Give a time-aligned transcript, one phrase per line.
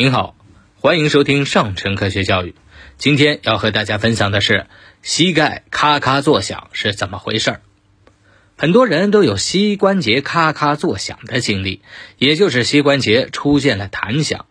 [0.00, 0.34] 您好，
[0.80, 2.54] 欢迎收听上乘科学教育。
[2.96, 4.66] 今天要和大家分享的是
[5.02, 7.60] 膝盖咔咔作响是怎么回事儿。
[8.56, 11.82] 很多人都有膝关节咔咔作响的经历，
[12.16, 14.46] 也就是膝关节出现了弹响。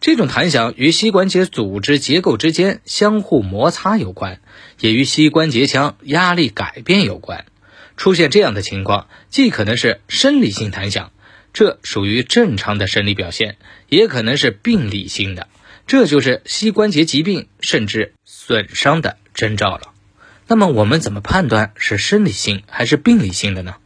[0.00, 4.40] 这种弹响与膝关节组织结构之间相互摩擦有关，
[4.80, 7.44] 也与膝关节腔压力改变有关。
[7.96, 11.12] 出现这样的情况，既可能是生理性弹响。
[11.52, 13.56] 这属于正常的生理表现，
[13.88, 15.48] 也可能是病理性的，
[15.86, 19.92] 这就是膝关节疾病甚至损伤的征兆了。
[20.46, 23.76] 那么我们怎么判断是生理性还是病理性的呢？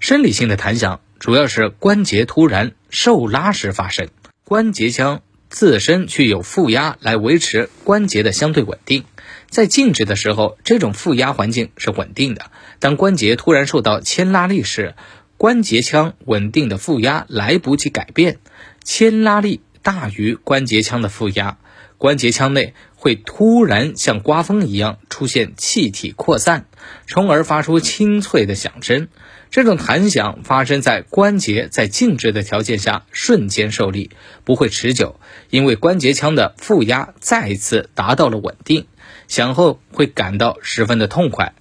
[0.00, 4.08] 生理性的弹响主要是关节突然受拉时发生，
[4.44, 9.04] 关节腔自身具有负压来维持关节的相对稳定，
[9.48, 12.50] 在静止的时候，这种负压环境是稳定的，
[12.80, 14.94] 当关节突然受到牵拉力时。
[15.36, 18.38] 关节腔稳定的负压来不及改变，
[18.82, 21.58] 牵拉力大于关节腔的负压，
[21.98, 26.66] 关节腔内会突然像刮风一样出现气体扩散，
[27.06, 29.08] 从而发出清脆的响声。
[29.50, 34.10] 这种弹响发生在关节在静止的条件下瞬间受力，
[34.44, 35.20] 不会持久，
[35.50, 38.86] 因为关节腔的负压再一次达到了稳定，
[39.28, 41.54] 响后会感到十分的痛快。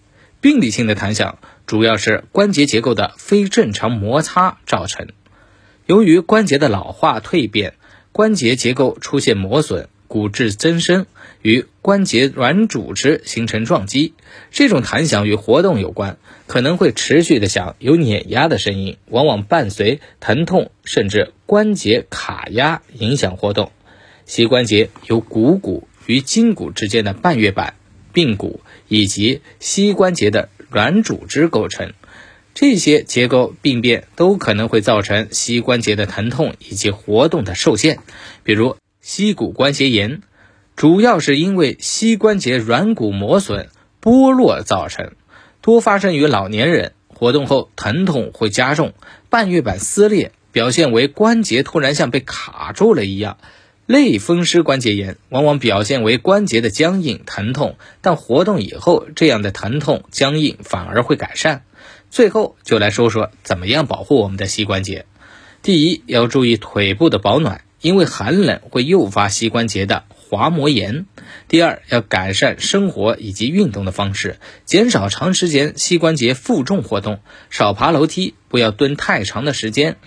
[0.44, 1.40] 病理性的弹响。
[1.66, 5.08] 主要是关节结构的非正常摩擦造成。
[5.86, 7.76] 由于关节的老化蜕变，
[8.12, 11.06] 关节结构出现磨损、骨质增生，
[11.42, 14.16] 与关节软组织形成撞击。
[14.52, 23.72] 这种弹响与活动有关，可能会持续的响，有碾压的声音，往往伴随疼痛，甚至关节卡压，影响活动。
[24.26, 27.76] 膝关节由股骨与筋骨之间的半月板、
[28.14, 30.50] 髌骨以及膝关节的。
[30.74, 31.94] 软组织构成，
[32.56, 38.00] 这些结构病变都可能会造成膝关节的疼痛以及活动的受限。
[38.42, 40.24] 比如膝骨关节炎，
[40.76, 43.70] 主要是因为膝关节软骨磨损
[44.02, 45.12] 剥落造成，
[45.62, 48.96] 多发生于老年人，活动后疼痛会加重。
[49.30, 53.38] 半月板撕裂，表现为关节突然像被卡住了一样。
[53.86, 61.64] 类风湿关节炎往往表现为关节的僵硬、疼痛，但活动以后，这样的疼痛、僵硬反而会改善。
[62.10, 65.06] 最后就来说说怎么样保护我们的膝关节。
[65.62, 71.06] 第一，要注意腿部的保暖，因为寒冷会诱发膝关节的滑膜炎。
[71.48, 77.20] 第二，要改善生活以及运动的方式，减少长时间膝关节负重活动，
[77.50, 79.98] 少爬楼梯，不要蹲太长的时间。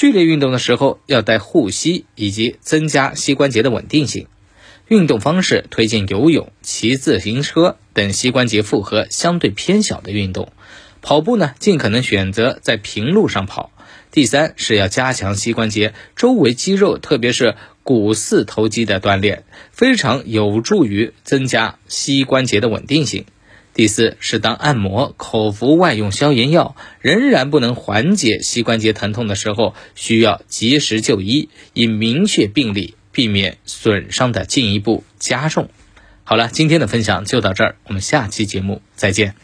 [0.00, 4.28] 剧烈运动的时候要带护膝，以及增加膝关节的稳定性。
[4.88, 10.52] 运动方式推荐游泳、骑自行车等膝关节负荷相对偏小的运动。
[11.02, 13.72] 跑步呢，尽可能选择在平路上跑。
[14.10, 23.26] 第三是要加强膝关节周围肌肉，特别是股四头肌的锻炼，非常有助于增加膝关节的稳定性。
[23.72, 35.68] 第四，是当按摩、口服外用消炎药仍然不能缓解膝关节疼痛的时候，需要及时就医，以明确病例，避免损伤的进一步加重。
[36.24, 39.34] 好了，今天的分享就到这儿，我们下期节目再见。